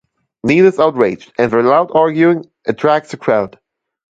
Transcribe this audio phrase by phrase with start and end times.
[0.43, 3.59] Neal is outraged, and their loud arguing attracts a crowd.